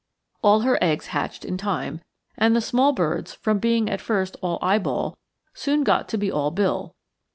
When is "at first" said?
3.87-4.35